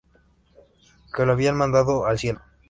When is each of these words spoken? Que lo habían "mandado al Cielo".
Que 1.15 1.27
lo 1.27 1.33
habían 1.33 1.57
"mandado 1.57 2.07
al 2.07 2.17
Cielo". 2.17 2.41